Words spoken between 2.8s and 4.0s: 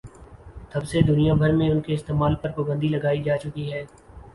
لگائی جاچکی ہے